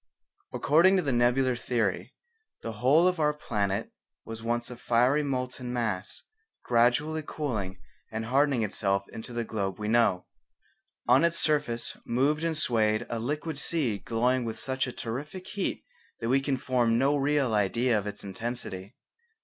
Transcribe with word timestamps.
According 0.51 0.95
to 0.97 1.03
the 1.03 1.11
Nebular 1.11 1.55
Theory 1.55 2.15
the 2.63 2.71
whole 2.71 3.07
of 3.07 3.19
our 3.19 3.35
planet 3.35 3.91
was 4.25 4.41
once 4.41 4.71
a 4.71 4.75
fiery 4.75 5.21
molten 5.21 5.71
mass 5.71 6.23
gradually 6.63 7.21
cooling 7.23 7.77
and 8.11 8.25
hardening 8.25 8.63
itself 8.63 9.07
into 9.09 9.31
the 9.31 9.43
globe 9.43 9.77
we 9.77 9.87
know. 9.87 10.25
On 11.07 11.23
its 11.23 11.37
surface 11.37 11.97
moved 12.03 12.43
and 12.43 12.57
swayed 12.57 13.05
a 13.11 13.19
liquid 13.19 13.59
sea 13.59 13.99
glowing 13.99 14.43
with 14.43 14.57
such 14.57 14.87
a 14.87 14.91
terrific 14.91 15.45
heat 15.45 15.85
that 16.19 16.29
we 16.29 16.41
can 16.41 16.57
form 16.57 16.97
no 16.97 17.15
real 17.15 17.53
idea 17.53 17.95
of 17.95 18.07
its 18.07 18.23
intensity. 18.23 18.95